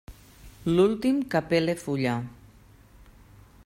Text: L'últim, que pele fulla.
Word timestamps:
L'últim, 0.77 1.19
que 1.35 1.43
pele 1.51 1.77
fulla. 1.85 2.17